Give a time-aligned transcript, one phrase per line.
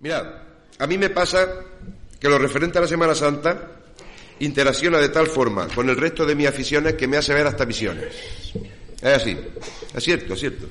[0.00, 0.26] Mirad,
[0.78, 1.48] a mí me pasa
[2.20, 3.72] que lo referente a la Semana Santa
[4.40, 7.64] interacciona de tal forma con el resto de mis aficiones que me hace ver hasta
[7.64, 8.14] visiones.
[9.00, 9.36] Es así,
[9.94, 10.66] es cierto, es cierto.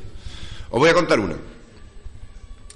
[0.70, 1.36] Os voy a contar una.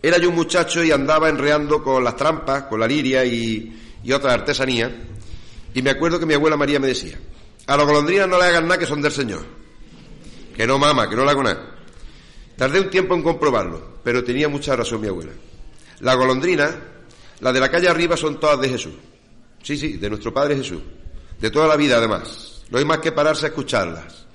[0.01, 4.11] Era yo un muchacho y andaba enreando con las trampas, con la liria y, y
[4.11, 4.91] otras artesanías,
[5.73, 7.17] y me acuerdo que mi abuela María me decía,
[7.67, 9.45] a los golondrinas no le hagan nada que son del Señor.
[10.55, 11.75] Que no, mama, que no le hago nada.
[12.57, 15.31] Tardé un tiempo en comprobarlo, pero tenía mucha razón mi abuela.
[16.01, 16.75] Las golondrinas,
[17.39, 18.93] las de la calle arriba, son todas de Jesús.
[19.61, 20.81] Sí, sí, de nuestro Padre Jesús.
[21.39, 22.63] De toda la vida, además.
[22.69, 24.25] No hay más que pararse a escucharlas.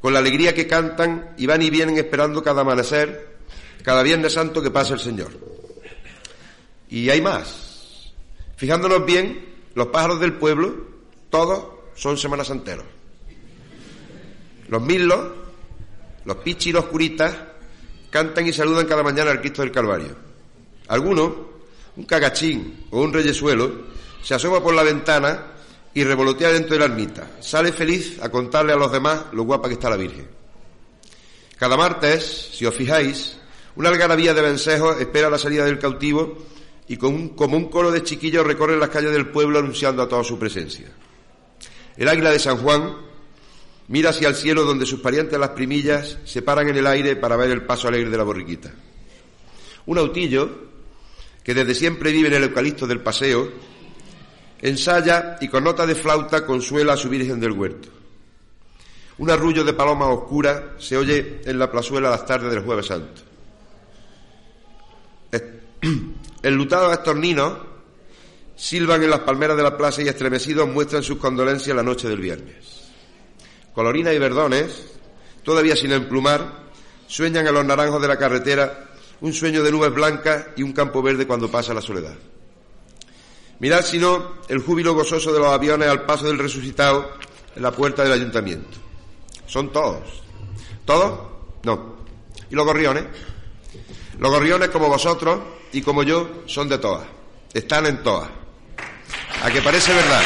[0.00, 3.38] Con la alegría que cantan y van y vienen esperando cada amanecer,
[3.82, 5.30] cada Viernes Santo que pasa el Señor.
[6.88, 8.12] Y hay más.
[8.56, 10.74] Fijándonos bien, los pájaros del pueblo,
[11.30, 11.64] todos
[11.96, 12.86] son semanas santeros.
[14.68, 15.32] Los mirlos,
[16.24, 17.34] los pichis y los curitas,
[18.10, 20.27] cantan y saludan cada mañana al Cristo del Calvario.
[20.88, 21.32] Algunos,
[21.96, 23.70] un cagachín o un reyesuelo,
[24.22, 25.52] se asoma por la ventana
[25.94, 27.30] y revolotea dentro de la ermita.
[27.40, 30.28] Sale feliz a contarle a los demás lo guapa que está la Virgen.
[31.56, 33.36] Cada martes, si os fijáis,
[33.76, 36.38] una algarabía de vencejos espera la salida del cautivo
[36.86, 40.38] y como un coro de chiquillos recorren las calles del pueblo anunciando a toda su
[40.38, 40.88] presencia.
[41.96, 42.96] El águila de San Juan
[43.88, 47.36] mira hacia el cielo donde sus parientes las primillas se paran en el aire para
[47.36, 48.72] ver el paso alegre de la borriquita.
[49.86, 50.67] Un autillo,
[51.48, 53.50] que desde siempre vive en el eucalipto del paseo,
[54.60, 57.88] ensaya y con nota de flauta consuela a su Virgen del Huerto.
[59.16, 63.22] Un arrullo de paloma oscura se oye en la plazuela las tardes del Jueves Santo.
[66.42, 67.56] Enlutados estorninos
[68.54, 72.20] silban en las palmeras de la plaza y estremecidos muestran sus condolencias la noche del
[72.20, 72.90] viernes.
[73.72, 74.98] Colorina y verdones,
[75.42, 76.68] todavía sin emplumar,
[77.06, 78.87] sueñan a los naranjos de la carretera
[79.20, 82.16] un sueño de nubes blancas y un campo verde cuando pasa la soledad.
[83.60, 87.10] Mirad si no el júbilo gozoso de los aviones al paso del resucitado
[87.56, 88.78] en la puerta del ayuntamiento.
[89.46, 90.22] Son todos.
[90.84, 91.20] ¿Todos?
[91.64, 91.96] No.
[92.50, 93.04] ¿Y los gorriones?
[94.18, 95.40] Los gorriones como vosotros
[95.72, 97.06] y como yo son de todas.
[97.52, 98.28] Están en todas.
[99.42, 100.22] A que parece verdad.